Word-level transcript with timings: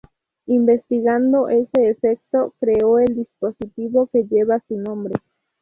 Investigando 0.47 1.47
ese 1.47 1.91
efecto, 1.91 2.55
creó 2.59 2.97
el 2.97 3.13
dispositivo 3.15 4.07
que 4.07 4.23
lleva 4.23 4.57
su 4.67 4.77
nombre. 4.79 5.13